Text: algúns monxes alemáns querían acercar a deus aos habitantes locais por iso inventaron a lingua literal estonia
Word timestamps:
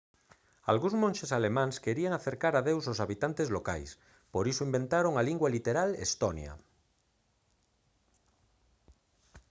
algúns 0.71 0.95
monxes 1.03 1.31
alemáns 1.39 1.75
querían 1.85 2.13
acercar 2.15 2.53
a 2.55 2.61
deus 2.69 2.83
aos 2.85 3.01
habitantes 3.03 3.47
locais 3.57 3.89
por 4.33 4.43
iso 4.51 4.65
inventaron 4.67 5.13
a 5.15 5.25
lingua 5.29 5.53
literal 5.55 5.89
estonia 6.05 6.53